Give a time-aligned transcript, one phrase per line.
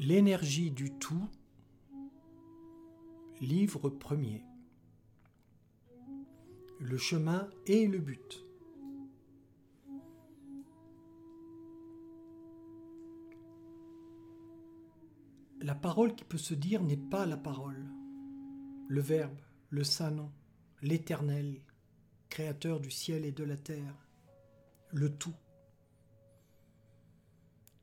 [0.00, 1.28] L'énergie du tout,
[3.40, 4.44] livre premier.
[6.78, 8.44] Le chemin et le but.
[15.60, 17.84] La parole qui peut se dire n'est pas la parole.
[18.86, 19.40] Le Verbe,
[19.70, 20.30] le Saint Nom,
[20.80, 21.60] l'Éternel,
[22.28, 24.06] Créateur du ciel et de la terre,
[24.92, 25.34] le tout.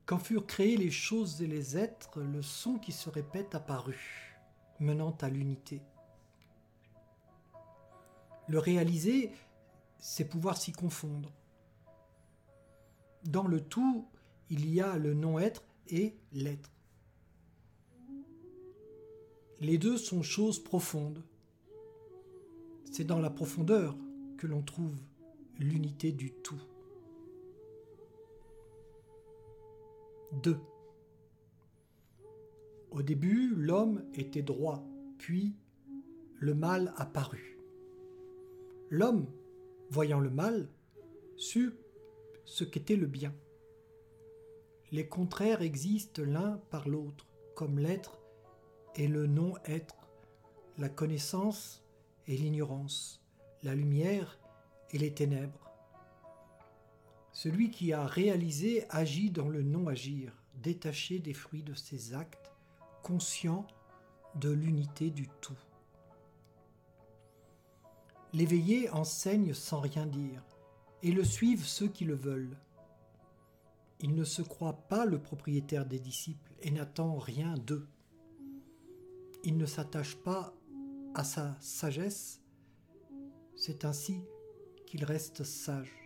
[0.06, 4.38] Quand furent créées les choses et les êtres, le son qui se répète apparut,
[4.78, 5.82] menant à l'unité.
[8.46, 9.32] Le réaliser,
[9.98, 11.32] c'est pouvoir s'y confondre.
[13.24, 14.06] Dans le tout,
[14.48, 16.70] il y a le non-être et l'être.
[19.58, 21.24] Les deux sont choses profondes.
[22.92, 23.96] C'est dans la profondeur
[24.38, 24.96] que l'on trouve
[25.58, 26.62] l'unité du tout.
[30.42, 30.58] 2.
[32.90, 34.86] Au début, l'homme était droit,
[35.18, 35.54] puis
[36.38, 37.58] le mal apparut.
[38.90, 39.26] L'homme,
[39.90, 40.68] voyant le mal,
[41.36, 41.74] sut
[42.44, 43.34] ce qu'était le bien.
[44.92, 48.20] Les contraires existent l'un par l'autre, comme l'être
[48.94, 50.08] et le non-être,
[50.78, 51.82] la connaissance
[52.26, 53.22] et l'ignorance,
[53.62, 54.38] la lumière
[54.92, 55.65] et les ténèbres.
[57.36, 62.50] Celui qui a réalisé agit dans le non-agir, détaché des fruits de ses actes,
[63.02, 63.66] conscient
[64.36, 65.58] de l'unité du tout.
[68.32, 70.42] L'éveillé enseigne sans rien dire,
[71.02, 72.56] et le suivent ceux qui le veulent.
[74.00, 77.86] Il ne se croit pas le propriétaire des disciples et n'attend rien d'eux.
[79.44, 80.54] Il ne s'attache pas
[81.14, 82.40] à sa sagesse,
[83.56, 84.22] c'est ainsi
[84.86, 86.05] qu'il reste sage.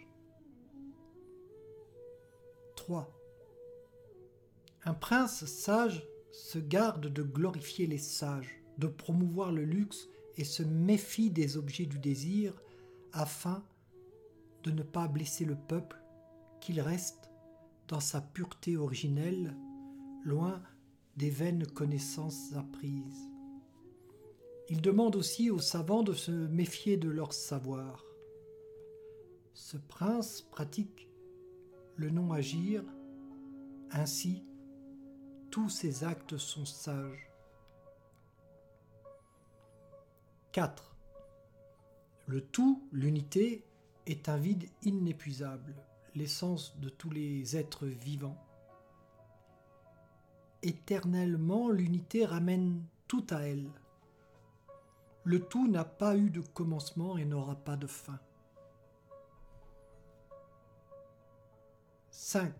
[4.84, 10.62] Un prince sage se garde de glorifier les sages, de promouvoir le luxe et se
[10.62, 12.60] méfie des objets du désir
[13.12, 13.64] afin
[14.62, 16.02] de ne pas blesser le peuple,
[16.60, 17.30] qu'il reste
[17.88, 19.56] dans sa pureté originelle,
[20.24, 20.62] loin
[21.16, 23.28] des vaines connaissances apprises.
[24.68, 28.04] Il demande aussi aux savants de se méfier de leur savoir.
[29.52, 31.09] Ce prince pratique
[32.00, 32.82] le non-agir,
[33.90, 34.42] ainsi
[35.50, 37.28] tous ses actes sont sages.
[40.52, 40.96] 4.
[42.26, 43.66] Le tout, l'unité,
[44.06, 45.74] est un vide inépuisable,
[46.14, 48.42] l'essence de tous les êtres vivants.
[50.62, 53.68] Éternellement, l'unité ramène tout à elle.
[55.24, 58.18] Le tout n'a pas eu de commencement et n'aura pas de fin.
[62.32, 62.52] 5.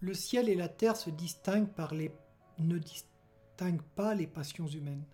[0.00, 2.10] Le ciel et la terre se distinguent par les
[2.58, 5.04] ne distinguent pas les passions humaines,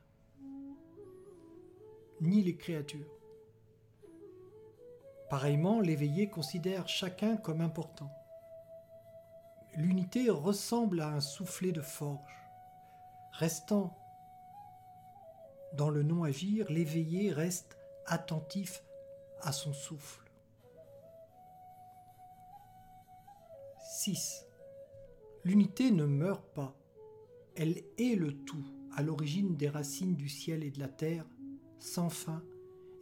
[2.22, 3.12] ni les créatures.
[5.28, 8.10] Pareillement, l'éveillé considère chacun comme important.
[9.76, 12.32] L'unité ressemble à un soufflet de forge.
[13.32, 13.94] Restant
[15.74, 18.82] dans le non-agir, l'éveillé reste attentif
[19.42, 20.31] à son souffle.
[24.04, 24.48] 6.
[25.44, 26.76] L'unité ne meurt pas.
[27.54, 28.64] Elle est le tout,
[28.96, 31.24] à l'origine des racines du ciel et de la terre,
[31.78, 32.42] sans fin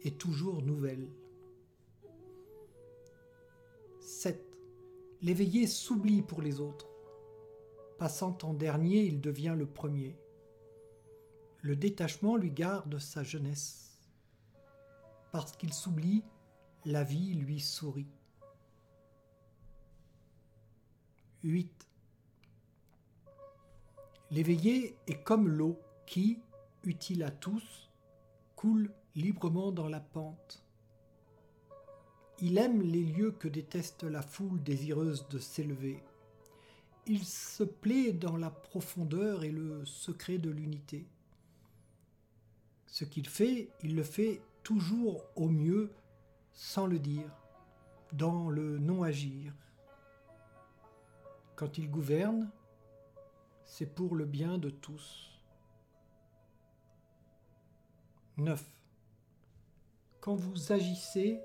[0.03, 1.09] et toujours nouvelle.
[3.99, 4.45] 7.
[5.23, 6.87] L'éveillé s'oublie pour les autres.
[7.97, 10.15] Passant en dernier, il devient le premier.
[11.63, 13.97] Le détachement lui garde sa jeunesse.
[15.31, 16.23] Parce qu'il s'oublie,
[16.85, 18.20] la vie lui sourit.
[21.43, 21.87] 8.
[24.29, 26.39] L'éveillé est comme l'eau qui,
[26.83, 27.89] utile à tous,
[28.55, 30.63] coule librement dans la pente.
[32.39, 36.03] Il aime les lieux que déteste la foule désireuse de s'élever.
[37.07, 41.07] Il se plaît dans la profondeur et le secret de l'unité.
[42.85, 45.91] Ce qu'il fait, il le fait toujours au mieux
[46.53, 47.31] sans le dire,
[48.13, 49.53] dans le non-agir.
[51.61, 52.49] Quand il gouverne,
[53.65, 55.29] c'est pour le bien de tous.
[58.37, 58.65] 9.
[60.21, 61.39] Quand vous agissez,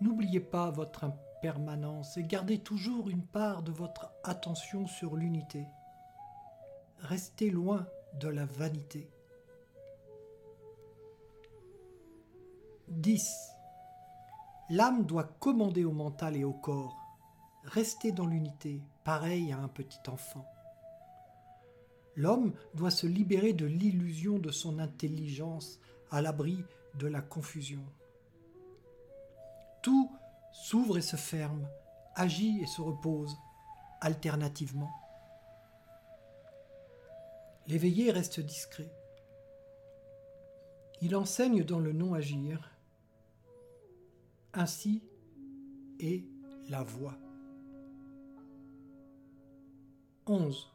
[0.00, 5.66] n'oubliez pas votre impermanence et gardez toujours une part de votre attention sur l'unité.
[7.00, 7.86] Restez loin
[8.18, 9.10] de la vanité.
[12.88, 13.50] 10.
[14.70, 16.96] L'âme doit commander au mental et au corps.
[17.64, 20.46] Restez dans l'unité, pareil à un petit enfant.
[22.16, 25.80] L'homme doit se libérer de l'illusion de son intelligence
[26.10, 26.64] à l'abri
[26.94, 27.84] de la confusion.
[29.82, 30.10] Tout
[30.52, 31.68] s'ouvre et se ferme,
[32.14, 33.36] agit et se repose,
[34.00, 34.90] alternativement.
[37.66, 38.90] L'éveillé reste discret.
[41.00, 42.70] Il enseigne dans le non-agir.
[44.52, 45.02] Ainsi
[45.98, 46.24] est
[46.68, 47.18] la voix.
[50.26, 50.72] 11.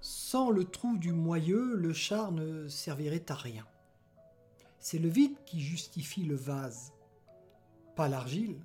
[0.00, 3.66] Sans le trou du moyeu, le char ne servirait à rien.
[4.78, 6.92] C'est le vide qui justifie le vase,
[7.96, 8.64] pas l'argile.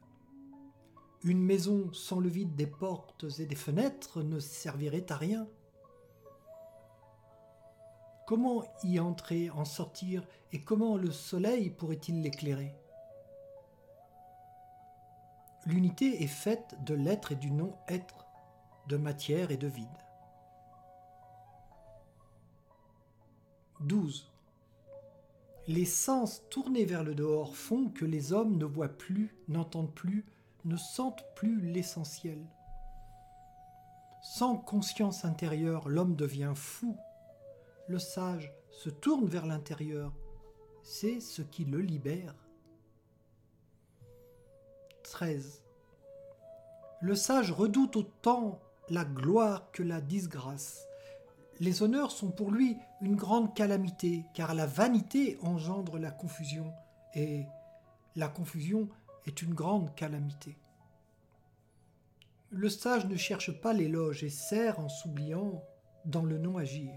[1.24, 5.48] Une maison sans le vide des portes et des fenêtres ne servirait à rien.
[8.28, 12.76] Comment y entrer, en sortir, et comment le soleil pourrait-il l'éclairer?
[15.66, 18.25] L'unité est faite de l'être et du non-être,
[18.88, 19.88] de matière et de vide.
[23.82, 24.32] 12.
[25.68, 30.26] Les sens tournés vers le dehors font que les hommes ne voient plus, n'entendent plus,
[30.64, 32.40] ne sentent plus l'essentiel.
[34.22, 36.98] Sans conscience intérieure, l'homme devient fou.
[37.88, 40.14] Le sage se tourne vers l'intérieur.
[40.84, 42.36] C'est ce qui le libère.
[45.04, 45.64] 13.
[47.02, 48.60] Le sage redoute autant
[48.90, 50.86] la gloire que la disgrâce
[51.60, 56.74] les honneurs sont pour lui une grande calamité, car la vanité engendre la confusion,
[57.14, 57.46] et
[58.16, 58.90] la confusion
[59.26, 60.58] est une grande calamité.
[62.50, 65.64] Le sage ne cherche pas l'éloge et sert en s'oubliant
[66.06, 66.94] dans le non-agir.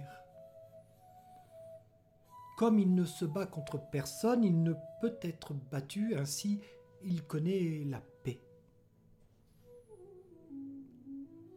[2.57, 6.61] Comme il ne se bat contre personne, il ne peut être battu, ainsi
[7.05, 8.03] il connaît la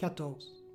[0.01, 0.65] 14.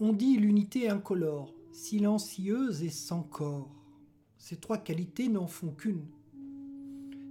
[0.00, 3.70] On dit l'unité incolore, silencieuse et sans corps.
[4.36, 6.08] Ces trois qualités n'en font qu'une.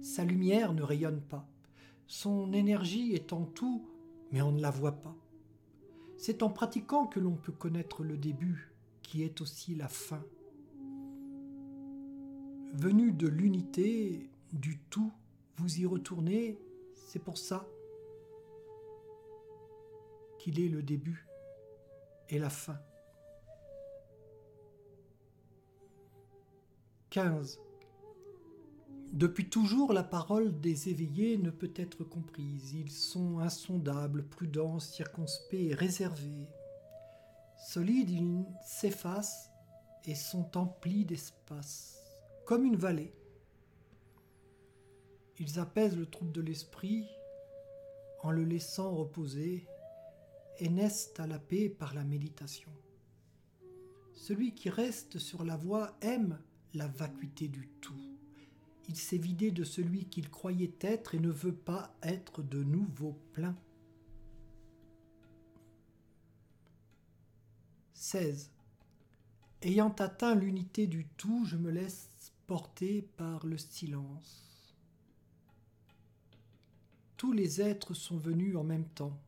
[0.00, 1.46] Sa lumière ne rayonne pas.
[2.06, 3.86] Son énergie est en tout,
[4.32, 5.14] mais on ne la voit pas.
[6.16, 8.72] C'est en pratiquant que l'on peut connaître le début,
[9.02, 10.24] qui est aussi la fin.
[12.72, 15.12] Venu de l'unité, du tout,
[15.58, 16.58] vous y retournez,
[16.94, 17.68] c'est pour ça
[20.46, 21.26] qu'il est le début
[22.28, 22.78] et la fin.
[27.10, 27.58] 15.
[29.12, 32.74] Depuis toujours, la parole des éveillés ne peut être comprise.
[32.74, 36.46] Ils sont insondables, prudents, circonspects et réservés.
[37.58, 39.50] Solides, ils s'effacent
[40.04, 41.98] et sont emplis d'espace,
[42.44, 43.12] comme une vallée.
[45.40, 47.08] Ils apaisent le trouble de l'esprit
[48.22, 49.66] en le laissant reposer
[50.58, 52.70] et naissent à la paix par la méditation.
[54.14, 56.38] Celui qui reste sur la voie aime
[56.74, 58.00] la vacuité du tout.
[58.88, 63.18] Il s'est vidé de celui qu'il croyait être et ne veut pas être de nouveau
[63.32, 63.56] plein.
[67.94, 68.50] 16.
[69.62, 72.10] Ayant atteint l'unité du tout, je me laisse
[72.46, 74.76] porter par le silence.
[77.16, 79.18] Tous les êtres sont venus en même temps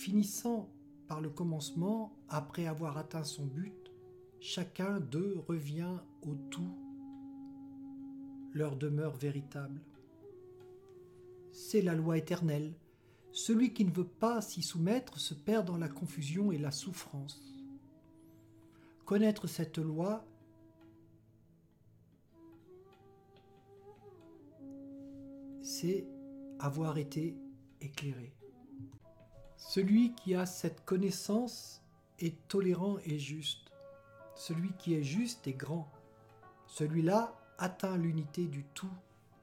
[0.00, 0.70] finissant
[1.08, 3.92] par le commencement, après avoir atteint son but,
[4.40, 6.74] chacun d'eux revient au tout,
[8.54, 9.82] leur demeure véritable.
[11.52, 12.72] C'est la loi éternelle.
[13.32, 17.62] Celui qui ne veut pas s'y soumettre se perd dans la confusion et la souffrance.
[19.04, 20.24] Connaître cette loi,
[25.60, 26.06] c'est
[26.58, 27.36] avoir été
[27.82, 28.39] éclairé.
[29.68, 31.80] Celui qui a cette connaissance
[32.18, 33.70] est tolérant et juste.
[34.34, 35.88] Celui qui est juste est grand.
[36.66, 38.90] Celui-là atteint l'unité du tout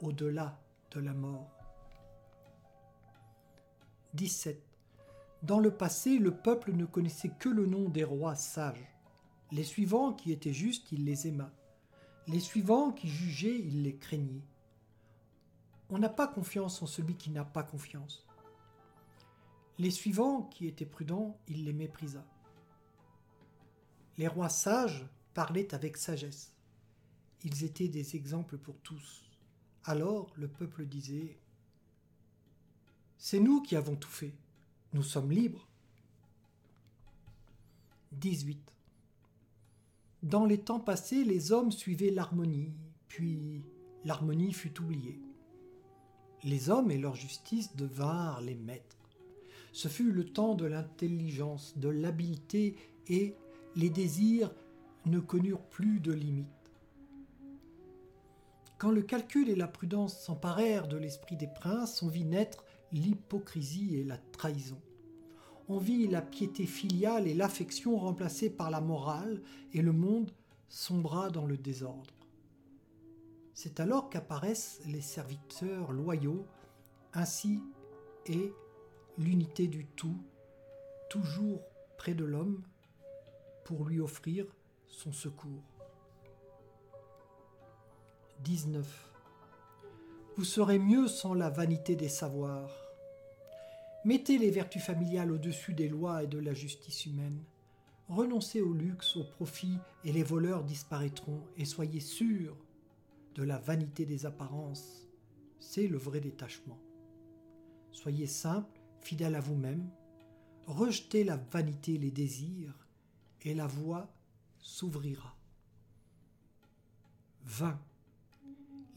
[0.01, 0.59] au-delà
[0.91, 1.49] de la mort.
[4.15, 4.61] 17.
[5.43, 8.91] Dans le passé, le peuple ne connaissait que le nom des rois sages.
[9.51, 11.53] Les suivants qui étaient justes, il les aima.
[12.27, 14.43] Les suivants qui jugeaient, il les craignait.
[15.89, 18.26] On n'a pas confiance en celui qui n'a pas confiance.
[19.79, 22.25] Les suivants, qui étaient prudents, il les méprisa.
[24.17, 25.05] Les rois sages
[25.35, 26.55] parlaient avec sagesse.
[27.43, 29.23] Ils étaient des exemples pour tous.
[29.83, 31.37] Alors le peuple disait
[33.19, 34.33] C'est nous qui avons tout fait.
[34.93, 35.67] Nous sommes libres.
[38.13, 38.59] 18.
[40.23, 42.73] Dans les temps passés, les hommes suivaient l'harmonie,
[43.07, 43.63] puis
[44.03, 45.21] l'harmonie fut oubliée.
[46.43, 48.96] Les hommes et leur justice devinrent les maîtres.
[49.71, 52.75] Ce fut le temps de l'intelligence, de l'habileté
[53.07, 53.35] et
[53.75, 54.51] les désirs
[55.05, 56.47] ne connurent plus de limites.
[58.77, 63.95] Quand le calcul et la prudence s'emparèrent de l'esprit des princes, on vit naître l'hypocrisie
[63.95, 64.79] et la trahison.
[65.67, 69.41] On vit la piété filiale et l'affection remplacées par la morale,
[69.73, 70.31] et le monde
[70.69, 72.13] sombra dans le désordre.
[73.53, 76.45] C'est alors qu'apparaissent les serviteurs loyaux,
[77.13, 77.59] ainsi
[78.27, 78.53] est
[79.17, 80.23] l'unité du tout,
[81.09, 81.61] toujours
[81.97, 82.63] près de l'homme,
[83.65, 84.45] pour lui offrir
[84.87, 85.63] son secours.
[88.43, 89.11] 19.
[90.35, 92.71] Vous serez mieux sans la vanité des savoirs.
[94.05, 97.43] Mettez les vertus familiales au-dessus des lois et de la justice humaine.
[98.07, 102.55] Renoncez au luxe, au profit, et les voleurs disparaîtront, et soyez sûrs
[103.35, 105.09] de la vanité des apparences.
[105.59, 106.79] C'est le vrai détachement.
[107.91, 109.89] Soyez simple, fidèle à vous-même,
[110.65, 112.87] rejetez la vanité les désirs,
[113.43, 114.11] et la voie
[114.59, 115.37] s'ouvrira.
[117.45, 117.79] 20.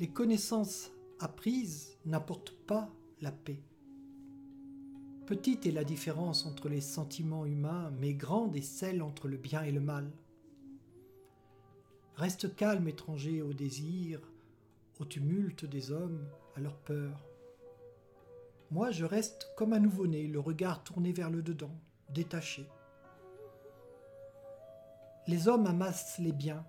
[0.01, 0.91] Les connaissances
[1.21, 3.63] apprises n'apportent pas la paix.
[5.27, 9.63] Petite est la différence entre les sentiments humains, mais grande est celle entre le bien
[9.63, 10.11] et le mal.
[12.17, 14.21] Reste calme, étranger, au désir,
[14.99, 16.27] au tumulte des hommes,
[16.57, 17.30] à leur peur.
[18.71, 21.75] Moi, je reste comme un nouveau-né, le regard tourné vers le dedans,
[22.09, 22.69] détaché.
[25.27, 26.65] Les hommes amassent les biens.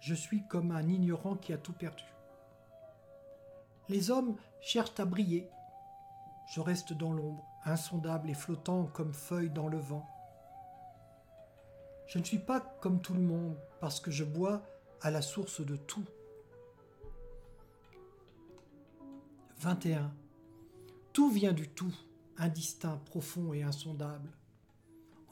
[0.00, 2.04] Je suis comme un ignorant qui a tout perdu.
[3.88, 5.48] Les hommes cherchent à briller,
[6.48, 10.06] je reste dans l'ombre, insondable et flottant comme feuille dans le vent.
[12.06, 14.62] Je ne suis pas comme tout le monde parce que je bois
[15.02, 16.04] à la source de tout.
[19.58, 20.12] 21.
[21.18, 21.92] Tout vient du tout,
[22.36, 24.30] indistinct, profond et insondable.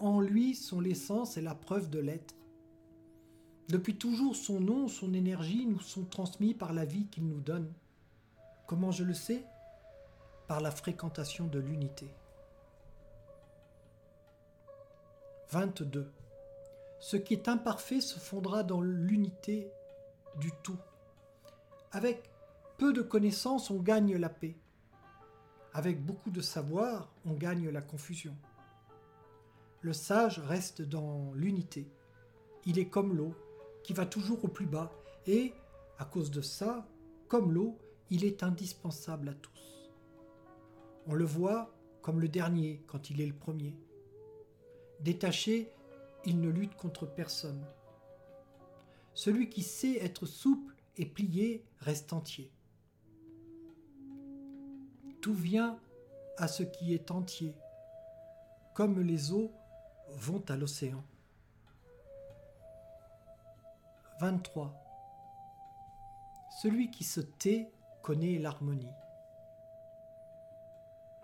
[0.00, 2.34] En lui sont l'essence et la preuve de l'être.
[3.68, 7.72] Depuis toujours, son nom, son énergie nous sont transmis par la vie qu'il nous donne.
[8.66, 9.44] Comment je le sais?
[10.48, 12.10] Par la fréquentation de l'unité.
[15.50, 16.10] 22.
[16.98, 19.70] Ce qui est imparfait se fondra dans l'unité
[20.40, 20.80] du tout.
[21.92, 22.28] Avec
[22.76, 24.56] peu de connaissances, on gagne la paix.
[25.76, 28.34] Avec beaucoup de savoir, on gagne la confusion.
[29.82, 31.86] Le sage reste dans l'unité.
[32.64, 33.34] Il est comme l'eau,
[33.84, 34.90] qui va toujours au plus bas,
[35.26, 35.52] et,
[35.98, 36.88] à cause de ça,
[37.28, 37.76] comme l'eau,
[38.08, 39.92] il est indispensable à tous.
[41.06, 43.76] On le voit comme le dernier quand il est le premier.
[45.00, 45.70] Détaché,
[46.24, 47.62] il ne lutte contre personne.
[49.12, 52.50] Celui qui sait être souple et plié reste entier.
[55.26, 55.76] Tout vient
[56.36, 57.56] à ce qui est entier,
[58.74, 59.50] comme les eaux
[60.12, 61.02] vont à l'océan.
[64.20, 64.72] 23.
[66.62, 67.72] Celui qui se tait
[68.04, 68.94] connaît l'harmonie.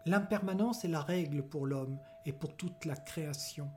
[0.04, 3.70] L'impermanence est la règle pour l'homme et pour toute la création.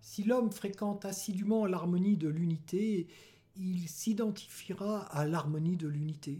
[0.00, 3.08] Si l'homme fréquente assidûment l'harmonie de l'unité,
[3.56, 6.38] il s'identifiera à l'harmonie de l'unité.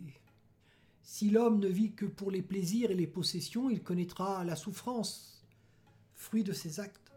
[1.11, 5.43] Si l'homme ne vit que pour les plaisirs et les possessions, il connaîtra la souffrance,
[6.15, 7.11] fruit de ses actes.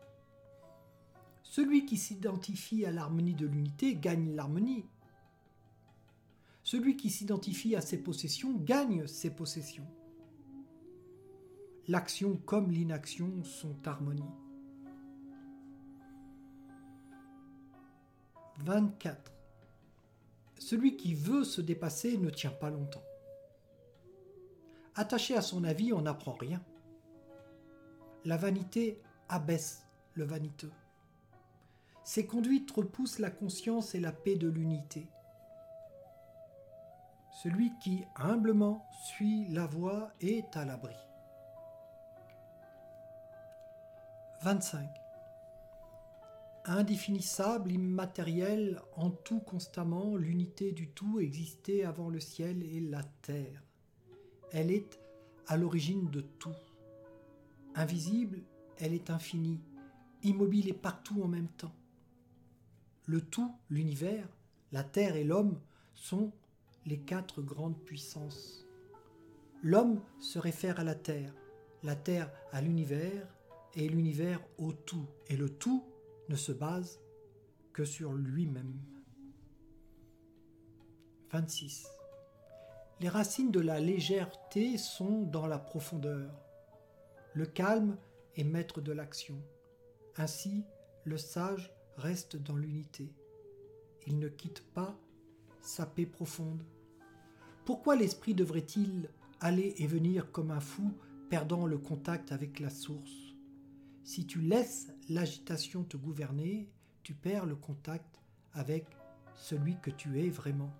[1.43, 4.85] Celui qui s'identifie à l'harmonie de l'unité gagne l'harmonie.
[6.63, 9.87] Celui qui s'identifie à ses possessions gagne ses possessions
[11.87, 14.23] l'action comme l'inaction sont harmonie.
[18.59, 19.33] 24.
[20.59, 23.03] Celui qui veut se dépasser ne tient pas longtemps.
[25.01, 26.61] Attaché à son avis, on n'apprend rien.
[28.23, 30.71] La vanité abaisse le vaniteux.
[32.03, 35.07] Ses conduites repoussent la conscience et la paix de l'unité.
[37.41, 40.93] Celui qui humblement suit la voie est à l'abri.
[44.43, 44.87] 25.
[46.65, 53.63] Indéfinissable, immatériel, en tout constamment, l'unité du tout existait avant le ciel et la terre.
[54.51, 54.99] Elle est
[55.47, 56.55] à l'origine de tout.
[57.75, 58.41] Invisible,
[58.79, 59.61] elle est infinie,
[60.23, 61.73] immobile et partout en même temps.
[63.05, 64.27] Le tout, l'univers,
[64.71, 65.59] la terre et l'homme
[65.95, 66.31] sont
[66.85, 68.67] les quatre grandes puissances.
[69.63, 71.33] L'homme se réfère à la terre,
[71.83, 73.27] la terre à l'univers
[73.75, 75.85] et l'univers au tout, et le tout
[76.29, 76.99] ne se base
[77.71, 78.79] que sur lui-même.
[81.31, 82.00] 26.
[83.01, 86.39] Les racines de la légèreté sont dans la profondeur.
[87.33, 87.97] Le calme
[88.35, 89.41] est maître de l'action.
[90.17, 90.65] Ainsi,
[91.03, 93.11] le sage reste dans l'unité.
[94.05, 94.95] Il ne quitte pas
[95.61, 96.63] sa paix profonde.
[97.65, 100.93] Pourquoi l'esprit devrait-il aller et venir comme un fou,
[101.27, 103.33] perdant le contact avec la source?
[104.03, 106.69] Si tu laisses l'agitation te gouverner,
[107.01, 108.19] tu perds le contact
[108.53, 108.85] avec
[109.33, 110.71] celui que tu es vraiment.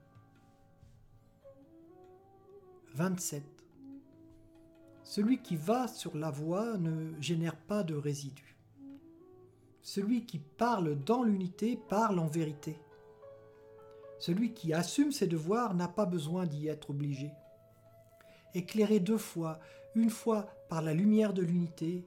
[2.93, 3.43] 27.
[5.03, 8.57] Celui qui va sur la voie ne génère pas de résidus.
[9.81, 12.77] Celui qui parle dans l'unité parle en vérité.
[14.19, 17.31] Celui qui assume ses devoirs n'a pas besoin d'y être obligé.
[18.53, 19.59] Éclairé deux fois,
[19.95, 22.05] une fois par la lumière de l'unité,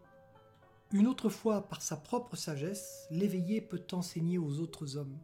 [0.92, 5.18] une autre fois par sa propre sagesse, l'éveillé peut enseigner aux autres hommes.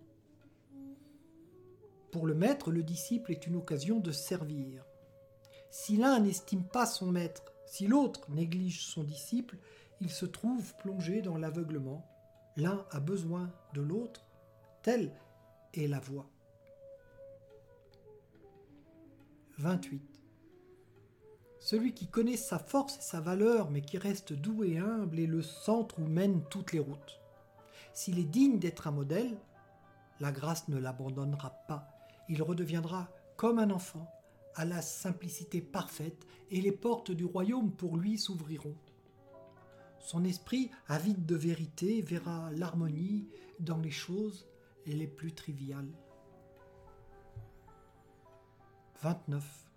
[2.10, 4.84] Pour le maître, le disciple est une occasion de servir.
[5.70, 9.56] Si l'un n'estime pas son maître, si l'autre néglige son disciple,
[10.00, 12.04] il se trouve plongé dans l'aveuglement.
[12.56, 14.26] L'un a besoin de l'autre,
[14.82, 15.12] telle
[15.74, 16.28] est la voie.
[19.58, 20.02] 28.
[21.60, 25.26] Celui qui connaît sa force et sa valeur, mais qui reste doux et humble, est
[25.26, 27.20] le centre où mènent toutes les routes.
[27.92, 29.36] S'il est digne d'être un modèle,
[30.18, 31.86] la grâce ne l'abandonnera pas.
[32.28, 34.10] Il redeviendra comme un enfant,
[34.54, 38.76] à la simplicité parfaite, et les portes du royaume pour lui s'ouvriront.
[40.00, 43.28] Son esprit, avide de vérité, verra l'harmonie
[43.60, 44.46] dans les choses
[44.94, 45.92] les plus triviales.
[49.02, 49.70] 29.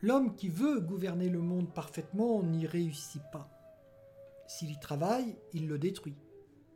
[0.00, 3.48] L'homme qui veut gouverner le monde parfaitement n'y réussit pas.
[4.46, 6.16] S'il y travaille, il le détruit.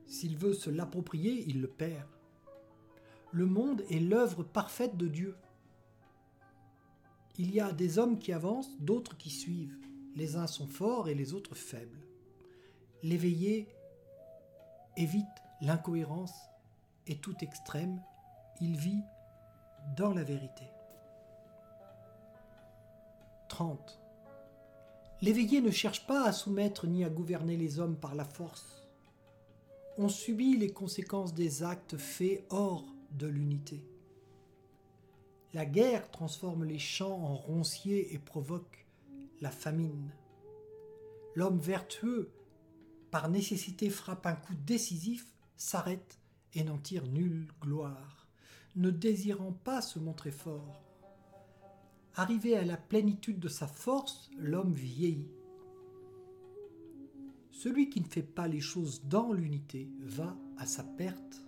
[0.06, 2.08] S'il veut se l'approprier, il le perd.
[3.32, 5.36] Le monde est l'œuvre parfaite de Dieu.
[7.38, 9.76] Il y a des hommes qui avancent, d'autres qui suivent.
[10.14, 12.00] Les uns sont forts et les autres faibles.
[13.02, 13.68] L'éveillé
[14.96, 15.26] évite
[15.60, 16.32] l'incohérence
[17.06, 18.00] et tout extrême.
[18.60, 19.02] Il vit
[19.96, 20.64] dans la vérité.
[23.48, 24.00] 30.
[25.20, 28.86] L'éveillé ne cherche pas à soumettre ni à gouverner les hommes par la force.
[29.98, 33.82] On subit les conséquences des actes faits hors de l'unité.
[35.56, 38.86] La guerre transforme les champs en ronciers et provoque
[39.40, 40.12] la famine.
[41.34, 42.30] L'homme vertueux,
[43.10, 46.18] par nécessité, frappe un coup décisif, s'arrête
[46.52, 48.28] et n'en tire nulle gloire,
[48.74, 50.84] ne désirant pas se montrer fort.
[52.16, 55.32] Arrivé à la plénitude de sa force, l'homme vieillit.
[57.50, 61.46] Celui qui ne fait pas les choses dans l'unité va à sa perte.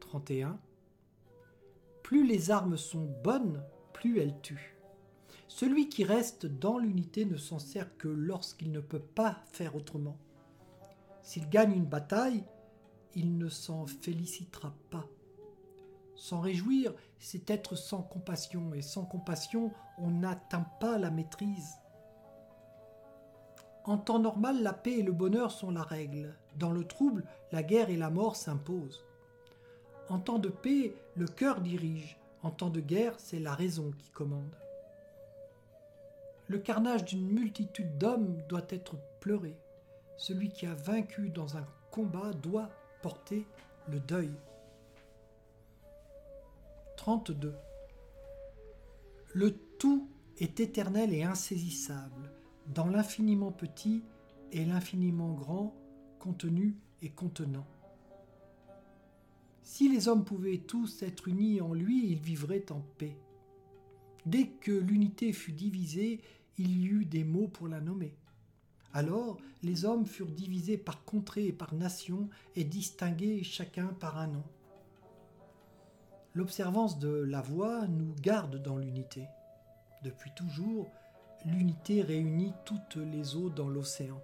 [0.00, 0.58] 31.
[2.08, 4.78] Plus les armes sont bonnes, plus elles tuent.
[5.46, 10.16] Celui qui reste dans l'unité ne s'en sert que lorsqu'il ne peut pas faire autrement.
[11.20, 12.44] S'il gagne une bataille,
[13.14, 15.04] il ne s'en félicitera pas.
[16.14, 21.74] S'en réjouir, c'est être sans compassion, et sans compassion, on n'atteint pas la maîtrise.
[23.84, 26.34] En temps normal, la paix et le bonheur sont la règle.
[26.56, 29.04] Dans le trouble, la guerre et la mort s'imposent.
[30.08, 32.18] En temps de paix, le cœur dirige.
[32.42, 34.56] En temps de guerre, c'est la raison qui commande.
[36.46, 39.54] Le carnage d'une multitude d'hommes doit être pleuré.
[40.16, 42.70] Celui qui a vaincu dans un combat doit
[43.02, 43.46] porter
[43.86, 44.30] le deuil.
[46.96, 47.54] 32.
[49.34, 52.32] Le tout est éternel et insaisissable,
[52.66, 54.02] dans l'infiniment petit
[54.52, 55.74] et l'infiniment grand,
[56.18, 57.66] contenu et contenant.
[59.68, 63.18] Si les hommes pouvaient tous être unis en lui, ils vivraient en paix.
[64.24, 66.22] Dès que l'unité fut divisée,
[66.56, 68.16] il y eut des mots pour la nommer.
[68.94, 74.28] Alors les hommes furent divisés par contrées et par nations et distingués chacun par un
[74.28, 74.42] nom.
[76.32, 79.26] L'observance de la voix nous garde dans l'unité.
[80.02, 80.90] Depuis toujours,
[81.44, 84.22] l'unité réunit toutes les eaux dans l'océan.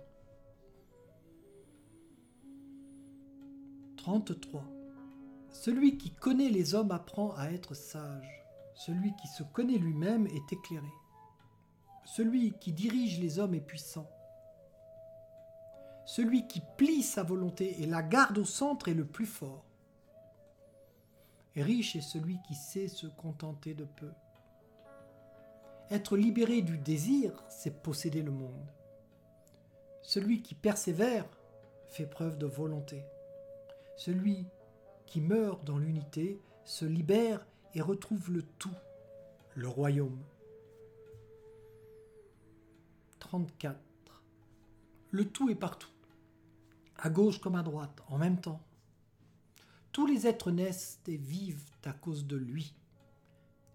[3.99, 4.74] 33.
[5.55, 8.45] Celui qui connaît les hommes apprend à être sage.
[8.75, 10.93] Celui qui se connaît lui-même est éclairé.
[12.05, 14.11] Celui qui dirige les hommes est puissant.
[16.07, 19.65] Celui qui plie sa volonté et la garde au centre est le plus fort.
[21.57, 24.11] Riche est celui qui sait se contenter de peu.
[25.89, 28.73] Être libéré du désir, c'est posséder le monde.
[30.03, 31.27] Celui qui persévère
[31.87, 33.05] fait preuve de volonté.
[33.97, 34.47] Celui
[35.07, 38.75] qui meurt dans l'unité se libère et retrouve le tout,
[39.55, 40.19] le royaume.
[43.19, 43.79] 34.
[45.11, 45.89] Le tout est partout.
[46.97, 48.63] à gauche comme à droite, en même temps.
[49.93, 52.75] Tous les êtres naissent et vivent à cause de lui.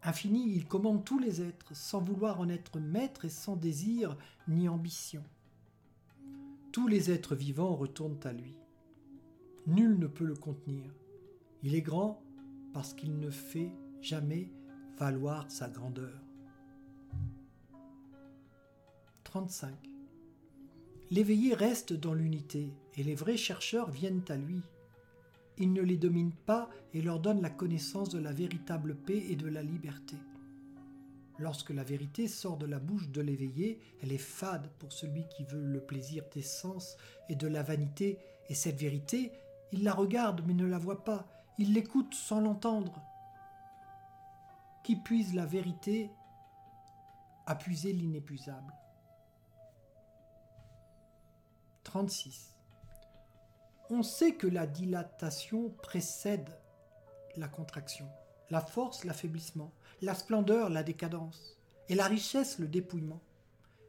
[0.04, 4.70] Infini, il commande tous les êtres, sans vouloir en être maître et sans désir ni
[4.70, 5.24] ambition.
[6.72, 8.56] Tous les êtres vivants retournent à lui.
[9.68, 10.94] Nul ne peut le contenir.
[11.64, 12.22] Il est grand
[12.74, 14.50] parce qu'il ne fait jamais
[14.98, 16.22] valoir sa grandeur.
[19.26, 19.74] 35.
[21.12, 24.62] L'éveillé reste dans l'unité et les vrais chercheurs viennent à lui.
[25.58, 29.36] Il ne les domine pas et leur donne la connaissance de la véritable paix et
[29.36, 30.16] de la liberté.
[31.40, 35.44] Lorsque la vérité sort de la bouche de l'éveillé, elle est fade pour celui qui
[35.44, 38.18] veut le plaisir des sens et de la vanité,
[38.50, 39.32] et cette vérité,
[39.72, 41.28] il la regarde mais ne la voit pas,
[41.60, 43.02] il l'écoute sans l'entendre.
[44.82, 46.10] Qui puise la vérité
[47.46, 48.74] a puisé l'inépuisable.
[51.84, 52.56] 36.
[53.90, 56.50] On sait que la dilatation précède
[57.36, 58.08] la contraction,
[58.50, 61.58] la force l'affaiblissement, la splendeur la décadence,
[61.90, 63.22] et la richesse le dépouillement.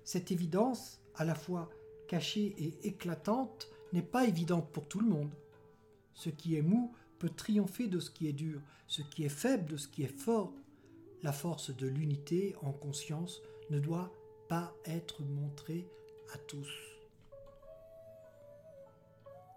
[0.02, 1.70] Cette évidence, à la fois
[2.08, 5.34] cachée et éclatante, n'est pas évidente pour tout le monde.
[6.14, 9.66] Ce qui est mou peut triompher de ce qui est dur, ce qui est faible
[9.66, 10.52] de ce qui est fort.
[11.22, 14.10] La force de l'unité en conscience ne doit
[14.48, 15.86] pas être montrée
[16.34, 16.68] à tous.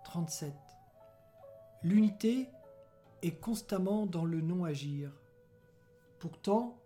[0.03, 0.53] 37.
[1.83, 2.49] L'unité
[3.21, 5.09] est constamment dans le non-agir.
[6.19, 6.77] Pourtant,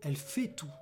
[0.00, 0.72] elle fait tout.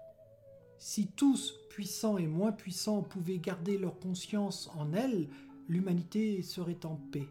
[0.78, 5.28] Si tous, puissants et moins puissants, pouvaient garder leur conscience en elle,
[5.68, 7.28] l'humanité serait en paix.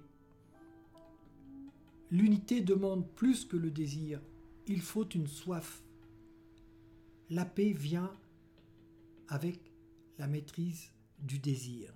[2.11, 4.19] L'unité demande plus que le désir,
[4.67, 5.83] il faut une soif.
[7.29, 8.11] La paix vient
[9.27, 9.59] avec
[10.17, 11.93] la maîtrise du désir.